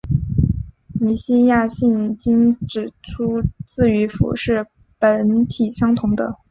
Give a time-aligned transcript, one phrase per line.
[0.99, 4.65] 尼西亚信经指出子与父是
[4.97, 6.39] 本体相同的。